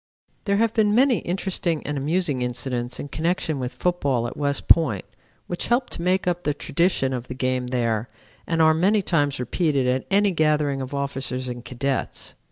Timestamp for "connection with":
3.09-3.71